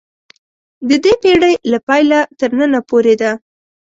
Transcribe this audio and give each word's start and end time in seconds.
د 0.89 0.91
دې 1.03 1.13
پېړۍ 1.21 1.53
له 1.71 1.77
پیله 1.87 2.19
تر 2.39 2.49
ننه 2.59 2.79
پورې 2.89 3.15
ده. 3.21 3.31